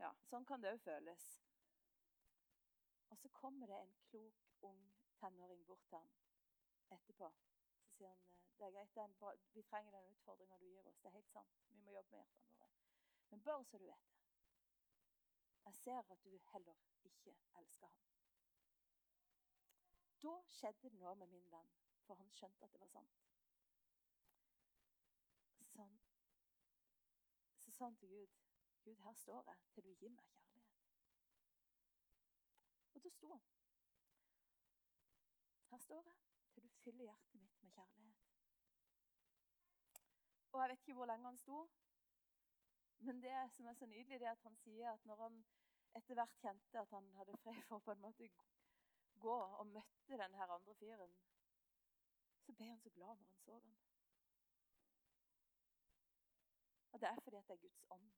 [0.00, 1.26] ja, Sånn kan det òg føles.
[3.12, 4.80] Og så kommer det en klok, ung
[5.20, 6.12] tenåring bort til ham
[6.92, 7.28] etterpå
[8.02, 10.98] sier han eh, det er greit, den, vi trenger den utfordringa du gir oss.
[11.00, 11.62] Det er helt sant.
[11.68, 12.68] Vi må jobbe med hjertene våre.
[13.30, 14.18] Men bare så du vet det.
[15.64, 18.08] Jeg ser at du heller ikke elsker ham.
[20.22, 21.72] Da skjedde det noe med min venn,
[22.06, 23.18] for han skjønte at det var sant.
[25.72, 25.88] Så
[27.58, 28.38] så sa han til Gud
[28.84, 30.78] Gud, her står jeg til du gir meg kjærlighet.
[32.94, 33.44] Og da sto han.
[35.70, 36.16] Her står jeg
[36.52, 37.31] til du fyller hjertet
[37.76, 38.30] med kjærlighet.
[40.52, 41.58] Og jeg vet ikke hvor lenge han sto,
[42.98, 45.44] men det som er så nydelig, det er at han sier at når han
[45.94, 48.28] etter hvert kjente at han hadde fred for på en måte
[49.20, 51.16] gå og møtte den her andre fyren,
[52.42, 53.78] så ble han så glad når han så ham.
[56.92, 58.12] Og det er fordi at det er Guds ånd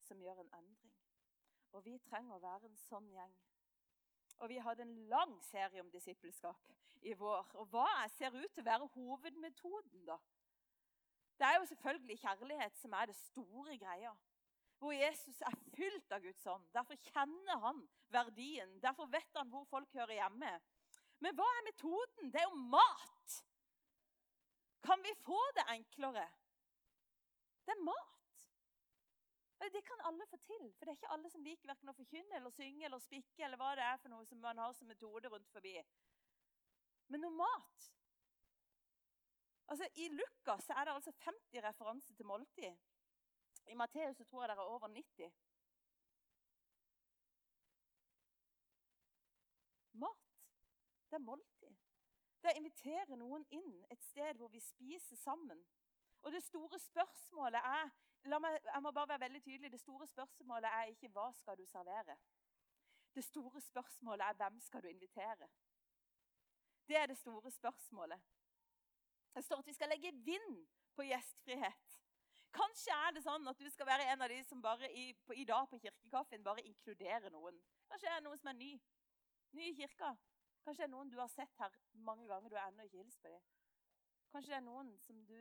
[0.00, 0.94] som gjør en endring.
[1.72, 3.34] Og vi trenger å være en sånn gjeng.
[4.42, 6.72] Og vi hadde en lang serie om disippelskap
[7.06, 7.52] i vår.
[7.62, 10.16] Og hva ser ut til å være hovedmetoden, da?
[11.38, 14.10] Det er jo selvfølgelig kjærlighet som er det store greia.
[14.82, 16.66] Hvor Jesus er fylt av Guds ånd.
[16.74, 18.74] Derfor kjenner han verdien.
[18.82, 20.52] Derfor vet han hvor folk hører hjemme.
[21.22, 22.32] Men hva er metoden?
[22.34, 23.36] Det er jo mat.
[24.82, 26.26] Kan vi få det enklere?
[27.62, 28.21] Det er mat.
[29.62, 30.72] Det kan alle få til.
[30.74, 33.60] For det er ikke alle som liker verken å forkynne eller synge eller spikke eller
[33.60, 35.76] hva det er for noe som man har som metode rundt forbi.
[37.08, 37.90] Men noe mat
[39.72, 42.74] Altså, I Lukas er det altså 50 referanser til måltid.
[43.66, 45.32] I Matteus tror jeg det er over 90.
[49.92, 50.26] Mat.
[51.10, 51.78] Det er måltid.
[52.42, 55.64] Det er å invitere noen inn et sted hvor vi spiser sammen.
[56.22, 57.90] Og det store spørsmålet er
[58.24, 61.64] meg, jeg må bare være veldig tydelig, det store spørsmålet er ikke hva skal du
[61.66, 62.16] servere.
[63.14, 65.48] Det store spørsmålet er hvem skal du invitere.
[66.88, 68.20] Det er det store spørsmålet.
[69.34, 71.98] Det står at vi skal legge vind på gjestfrihet.
[72.52, 75.32] Kanskje er det sånn at du skal være en av de som bare i, på,
[75.34, 77.56] i dag på kirkekaffen bare inkluderer noen.
[77.88, 78.72] Kanskje det er noen som er ny.
[79.56, 80.12] Ny i kirka.
[80.64, 83.22] Kanskje det er noen du har sett her mange ganger du har ennå ikke hilst
[83.22, 83.46] på dem.
[84.32, 85.38] Kanskje det er noen som du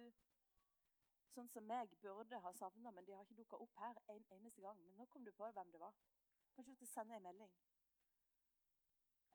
[1.32, 4.64] sånn som meg burde ha savna, men de har ikke dukka opp her en eneste
[4.64, 4.80] gang.
[4.86, 5.96] Men nå kom du på hvem det var.
[6.56, 7.54] Kanskje du skal sende en melding.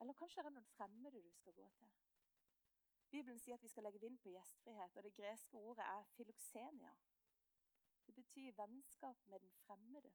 [0.00, 1.92] Eller kanskje det er noen fremmede du skal gå til.
[3.10, 6.92] Bibelen sier at vi skal legge vind på gjestfrihet, og det greske ordet er filoksenia.
[8.06, 10.12] Det betyr vennskap med den fremmede.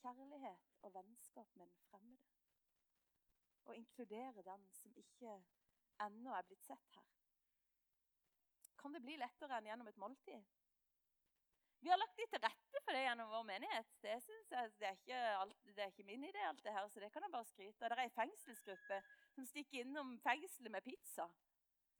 [0.00, 2.32] Kjærlighet og vennskap med den fremmede.
[3.66, 5.38] Å inkludere den som ikke
[6.02, 7.15] ennå er blitt sett her.
[8.80, 10.44] Kan det bli lettere enn gjennom et måltid?
[11.80, 13.90] Vi har lagt litt til rette for det gjennom vår menighet.
[14.02, 17.02] Det, jeg, det, er, ikke alt, det er, ikke min idé, alt det her, så
[17.02, 17.92] det kan jeg bare skryte av.
[17.92, 19.00] Det er ei fengselsgruppe
[19.36, 21.28] som stikker innom fengselet med pizza.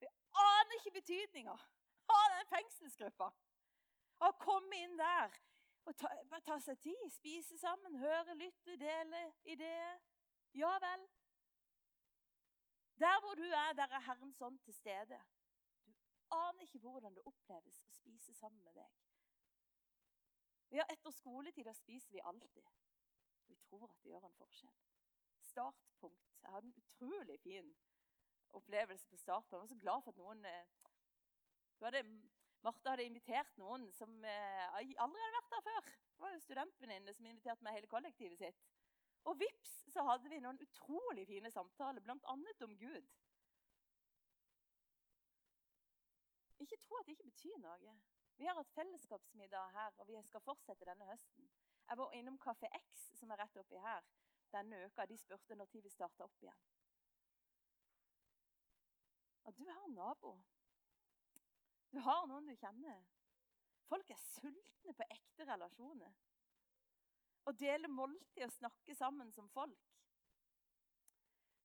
[0.01, 0.09] Vi
[0.43, 1.55] aner ikke betydninga
[2.17, 3.31] av den fengselsgruppa.
[4.27, 5.37] Å komme inn der
[5.87, 6.11] og ta,
[6.43, 10.01] ta seg tid, spise sammen, høre, lytte, dele ideer.
[10.57, 11.07] Ja vel.
[12.99, 15.21] Der hvor du er, der er Herrens ånd til stede
[16.35, 18.95] aner ikke hvordan det oppleves å spise sammen med deg.
[20.75, 22.71] Ja, Etter skoletid spiser vi alltid.
[23.47, 24.79] Vi tror at det gjør en forskjell.
[25.39, 26.41] Startpunkt.
[26.43, 27.71] Jeg hadde en utrolig fin
[28.59, 29.53] opplevelse på startpunkt.
[29.53, 30.91] Jeg var så glad for at noen eh,
[31.85, 32.03] hadde,
[32.65, 35.93] Martha hadde invitert noen som eh, aldri hadde vært der før.
[36.17, 38.67] Det var jo studentvenninne som inviterte meg hele kollektivet sitt.
[39.27, 42.37] Og vips, så hadde vi noen utrolig fine samtaler, bl.a.
[42.67, 43.09] om Gud.
[46.59, 47.97] Ikke tro at det ikke betyr noe.
[48.37, 51.49] Vi har hatt fellesskapsmiddag her, og vi skal fortsette denne høsten.
[51.89, 54.05] Jeg var innom Kafé X, som er rett oppi her,
[54.53, 55.07] denne uka.
[55.07, 56.65] De spurte når vi starta opp igjen.
[59.47, 60.33] Og du har en nabo.
[61.93, 63.05] Du har noen du kjenner.
[63.87, 66.17] Folk er sultne på ekte relasjoner.
[67.47, 69.93] Å dele måltid og snakke sammen som folk.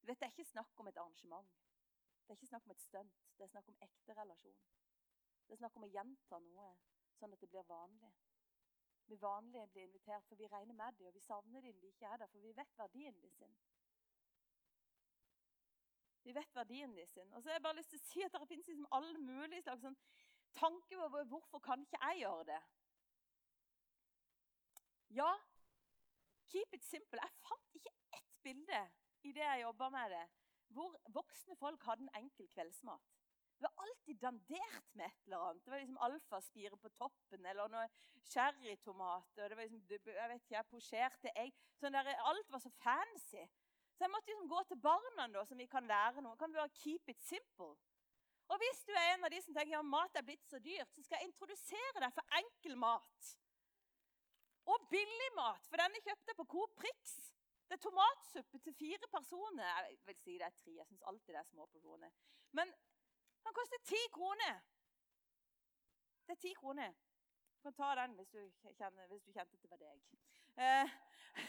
[0.01, 1.49] Du vet, Det er ikke snakk om et arrangement.
[2.21, 3.17] Det er ikke snakk om et stunt.
[3.37, 4.61] Det er snakk om ekte relasjon.
[5.47, 6.75] Det er snakk om å gjenta noe,
[7.19, 8.11] sånn at det blir vanlig.
[9.11, 12.07] Vi vanlige blir invitert, for vi regner med dem, og vi savner dem vi ikke
[12.07, 13.55] er der, for vi vet verdien de sin.
[16.23, 17.33] Vi vet verdien de sin.
[17.33, 19.63] Og så har jeg bare lyst til å si at Det finnes liksom alle mulige
[19.65, 19.97] slags sånn
[20.53, 22.61] tanker over hvorfor kan ikke jeg gjøre det.
[25.17, 25.31] Ja,
[26.51, 27.19] keep it simple.
[27.19, 28.83] Jeg fant ikke ett bilde
[29.27, 30.23] i det jeg jobba med det,
[30.71, 33.20] hvor voksne folk hadde en enkel kveldsmat.
[33.61, 35.65] Det var alltid dandert med et eller annet.
[35.65, 37.83] Det var liksom alfaspire på toppen eller noe
[38.31, 39.49] cherrytomater.
[39.51, 41.59] Det var liksom, jeg vet ikke, posjerte egg.
[41.77, 43.43] Sånn der, alt var så fancy.
[43.93, 46.33] Så jeg måtte liksom gå til barna da, som vi kan lære noe.
[46.41, 47.75] Kan vi bare keep it simple?
[48.49, 50.89] Og hvis du er en av de som tenker ja, mat er blitt så dyrt,
[50.95, 53.33] så skal jeg introdusere deg for enkel mat.
[54.73, 57.13] Og billig mat, for denne kjøpte jeg på Coop Prix.
[57.69, 59.85] Det er tomatsuppe til fire personer.
[59.85, 60.73] Jeg vil si det er tre.
[60.81, 62.17] Jeg syns alltid det er små porsjoner.
[62.57, 62.73] Men
[63.45, 64.59] den koster ti kroner.
[66.25, 66.91] Det er ti kroner.
[67.55, 68.41] Du kan ta den hvis du,
[68.77, 69.97] kjenner, hvis du kjente at det var deg.
[70.65, 70.93] Eh,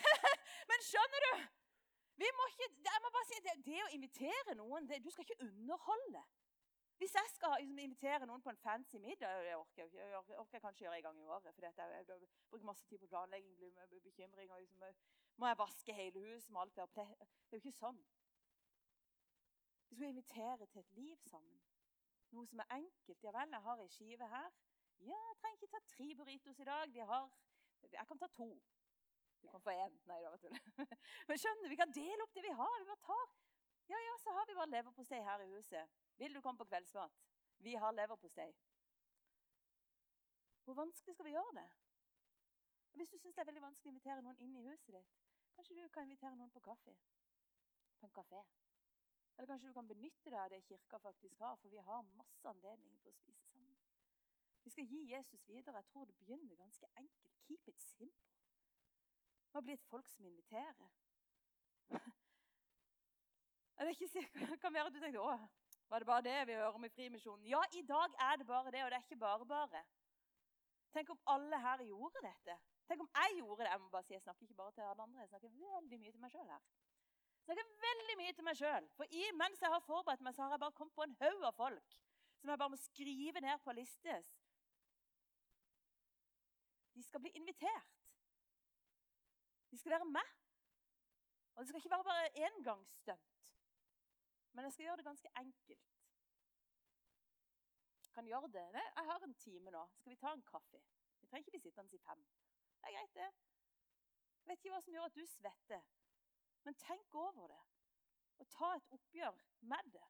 [0.71, 1.33] men skjønner du?
[2.23, 5.25] Vi må ikke jeg må bare si, det, det å invitere noen det, Du skal
[5.25, 6.25] ikke underholde.
[7.01, 9.95] Hvis jeg skal liksom, invitere noen på en fancy middag Det orker jeg.
[9.95, 11.55] Jeg orker, orker kanskje gjøre en gang i året.
[11.55, 14.53] For jeg, jeg, jeg, bruker masse tid på planlegging, blir bekymring.
[14.53, 14.85] og liksom,
[15.37, 16.51] Må jeg vaske hele huset?
[16.51, 16.89] med alt det.
[16.95, 18.05] Det er jo ikke sånn.
[19.89, 21.59] Vi skal invitere til et liv sammen.
[22.33, 23.25] Noe som er enkelt.
[23.25, 24.61] Ja vel, jeg har ei skive her.
[25.03, 26.95] Ja, jeg trenger ikke ta tre burritos i dag.
[26.95, 27.31] De har
[27.93, 28.49] Jeg kan ta to.
[29.43, 29.97] Du kan få én.
[30.07, 30.39] Nei, det var.
[31.29, 32.77] Men skjønner, vi kan dele opp det vi har.
[32.81, 33.33] Vi bare tar.
[33.91, 35.89] Ja, ja, så har vi bare leverpostei her i huset.
[36.17, 37.19] Vil du komme på kveldsmat?
[37.59, 38.53] Vi har leverpostei.
[40.65, 41.69] Hvor vanskelig skal vi gjøre det?
[42.93, 45.15] Hvis du syns det er veldig vanskelig å invitere noen inn i huset ditt,
[45.57, 46.95] kanskje du kan invitere noen på kaffe?
[47.99, 48.43] På en kafé?
[49.37, 52.49] Eller kanskje du kan benytte deg av det kirka faktisk har, for vi har masse
[52.49, 53.79] anledninger til å spise sammen.
[54.63, 55.81] Vi skal gi Jesus videre.
[55.81, 57.39] Jeg tror det begynner ganske enkelt.
[57.47, 58.37] Keep it simple.
[59.47, 60.93] Vi har blitt folk som inviterer.
[63.77, 65.33] Er det ikke sikkert, kan være at du tenkte å,
[65.91, 67.49] var det bare det vi hører om i Frimisjonen?
[67.51, 69.83] Ja, i dag er det bare det, og det er ikke bare bare.
[70.95, 72.57] Tenk om alle her gjorde dette.
[72.89, 73.73] Tenk om jeg gjorde det.
[73.73, 76.15] Jeg må bare si, jeg snakker ikke bare til alle andre, jeg snakker veldig mye
[76.15, 76.65] til meg sjøl her.
[77.47, 78.89] Jeg har veldig mye til meg sjøl.
[78.97, 81.47] For i, mens jeg har forberedt meg, så har jeg bare kommet på en haug
[81.49, 81.99] av folk
[82.43, 84.31] som jeg bare må skrive ned på listes.
[86.95, 87.93] De skal bli invitert.
[89.71, 90.33] De skal være med.
[91.55, 93.31] Og det skal ikke være bare engangsstunt.
[94.53, 95.89] Men jeg skal gjøre det ganske enkelt.
[98.03, 98.67] Jeg kan gjøre det.
[98.97, 99.87] Jeg har en time nå.
[100.01, 100.83] Skal vi ta en kaffe?
[101.21, 102.27] Vi trenger ikke bli sittende i fem.
[102.81, 103.31] Det er greit, det.
[104.43, 105.87] Jeg vet ikke hva som gjør at du svetter.
[106.65, 107.63] Men tenk over det,
[108.39, 110.09] og ta et oppgjør med det.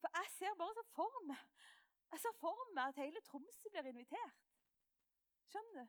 [0.00, 1.44] For jeg ser bare så for meg
[2.10, 4.44] jeg ser for meg at hele Tromsø blir invitert.
[5.50, 5.88] Skjønner du?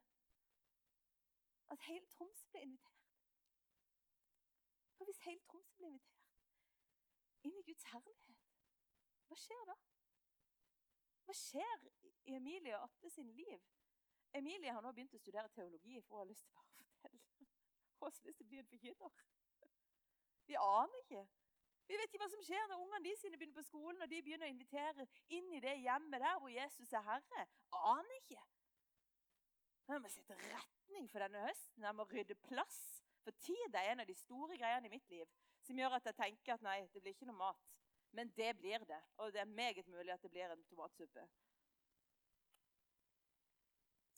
[1.76, 3.06] At hele Tromsø blir invitert.
[4.98, 6.16] For hvis hele Tromsø blir invitert
[7.48, 8.48] inn i Guds herlighet,
[9.28, 9.76] hva skjer da?
[11.24, 11.86] Hva skjer
[12.26, 13.64] i Emilie og Atte sin liv?
[14.36, 17.22] Emilie har nå begynt å studere teologi, for hun har lyst til bare å fortelle.
[17.40, 19.39] Hun har lyst til å bli en forkynner.
[20.70, 21.26] Aner ikke.
[21.90, 24.22] Vi vet ikke hva som skjer når ungene de sine begynner på skolen og de
[24.22, 27.46] begynner å invitere inn i det hjemmet der hvor Jesus er herre.
[27.80, 28.44] Aner ikke.
[29.90, 31.88] Jeg må sette retning for denne høsten.
[31.88, 32.80] Jeg må rydde plass.
[33.26, 35.26] For tid er en av de store greiene i mitt liv
[35.66, 37.66] som gjør at jeg tenker at nei, det blir ikke noe mat.
[38.14, 39.02] Men det blir det.
[39.18, 41.26] Og det er meget mulig at det blir en tomatsuppe.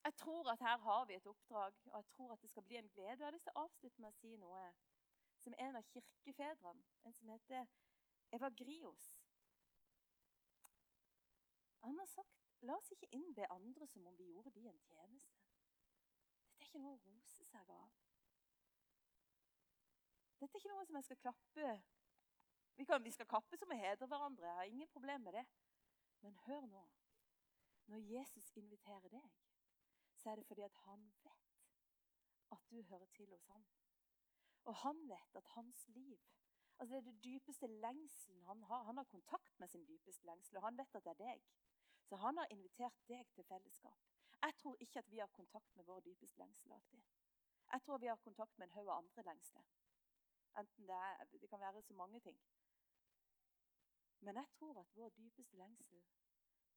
[0.04, 2.78] Jeg tror at her har vi et oppdrag, og jeg tror at det skal bli
[2.78, 3.18] en glede.
[3.18, 4.62] Jeg har lyst til å avslutte med å si noe
[5.42, 7.66] som er en av kirkefedrene, en som heter
[8.32, 9.08] Evagrios.
[11.82, 15.40] Han har sagt la oss ikke innbe andre som om vi gjorde de en tjeneste.
[16.60, 17.96] Dette er ikke noe å rose seg av.
[20.42, 21.74] Dette er ikke noe som jeg skal klappe
[22.78, 24.48] Vi, kan, vi skal klappe som vi hedrer hverandre.
[24.48, 25.44] Jeg har ingen problem med det.
[26.22, 26.82] Men hør nå.
[27.92, 29.28] Når Jesus inviterer deg,
[30.18, 31.58] så er det fordi at han vet
[32.56, 33.66] at du hører til hos ham.
[34.70, 36.20] Og han vet at hans liv
[36.82, 38.84] altså Det er det dypeste lengselen han har.
[38.84, 41.44] Han har kontakt med sin dypeste lengsel, og han vet at det er deg.
[42.04, 44.00] Så han har invitert deg til fellesskap.
[44.42, 47.04] Jeg tror ikke at vi har kontakt med vår dypeste lengsel alltid.
[47.74, 49.68] Jeg tror vi har kontakt med en haug av andre lengsler.
[50.58, 52.40] Enten det, er, det kan være så mange ting.
[54.20, 56.04] Men jeg tror at vår dypeste lengsel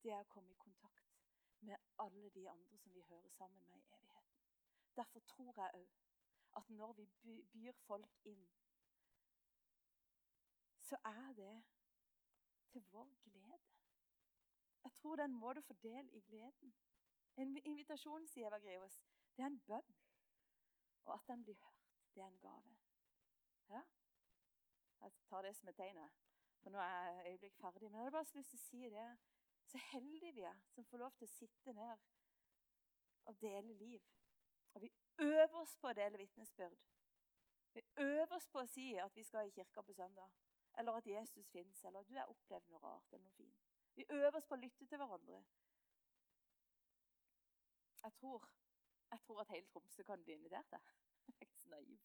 [0.02, 1.16] det er å komme i kontakt
[1.60, 4.40] med alle de andre som vi hører sammen med i evigheten.
[4.96, 6.03] Derfor tror jeg òg
[6.56, 7.06] at når vi
[7.52, 8.46] byr folk inn,
[10.80, 11.64] så er det
[12.72, 13.58] til vår glede.
[14.84, 16.74] Jeg tror det er en måte å få del i gleden.
[17.36, 18.98] En invitasjon, sier Eva Greos,
[19.36, 19.94] det er en bønn.
[21.04, 22.76] Og at den blir hørt, det er en gave.
[23.70, 23.82] Ja?
[25.00, 26.00] Jeg tar det som et tegn.
[26.62, 27.90] For nå er jeg øyeblikk ferdig.
[27.90, 29.08] Men jeg hadde bare lyst til å si det.
[29.64, 32.04] Så heldige vi er som får lov til å sitte ned
[33.24, 34.00] og dele liv.
[34.74, 36.78] Og vi øver oss på å dele vitnesbyrd.
[37.74, 40.30] Vi øver oss på å si at vi skal i kirka på søndag.
[40.78, 43.64] Eller at Jesus fins, eller at du har opplevd noe rart eller noe fint.
[43.94, 45.42] Vi øver oss på å lytte til hverandre.
[48.04, 48.48] Jeg tror,
[49.10, 50.80] jeg tror at hele Tromsø kan bli invitert Jeg.
[51.26, 52.00] Jeg er så naiv.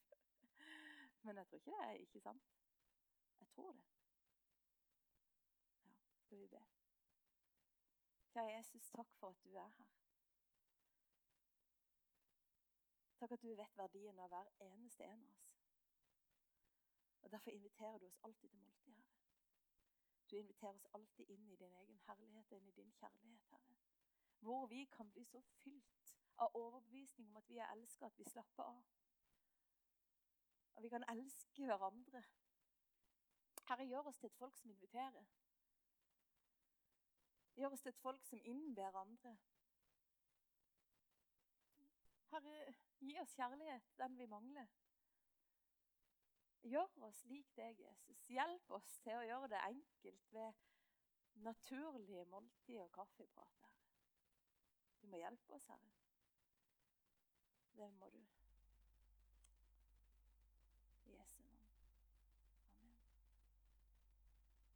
[1.22, 2.52] Men jeg tror ikke det er ikke sant.
[3.40, 3.88] Jeg tror det.
[5.86, 6.62] Ja, skal vi be.
[8.34, 9.90] Kjære Jesus, takk for at du er her.
[13.20, 15.56] Takk at du vet verdien av hver eneste en av oss.
[17.22, 19.18] Og Derfor inviterer du oss alltid til måltid, Herre.
[20.32, 23.76] Du inviterer oss alltid inn i din egen herlighet, inn i din kjærlighet, Herre.
[24.40, 28.24] Hvor vi kan bli så fylt av overbevisning om at vi er elsket, at vi
[28.24, 28.84] slapper av.
[30.76, 32.24] Og vi kan elske hverandre
[33.70, 35.26] Herre, gjør oss til et folk som inviterer.
[37.56, 39.38] Gjør oss til et folk som innber andre.
[42.30, 44.68] Herre, gi oss kjærlighet, den vi mangler.
[46.70, 48.26] Gjør oss lik deg, Jesus.
[48.30, 50.60] Hjelp oss til å gjøre det enkelt ved
[51.46, 53.70] naturlige måltider og kaffeprat.
[55.00, 55.94] Du må hjelpe oss, Herre.
[57.80, 58.20] Det må du.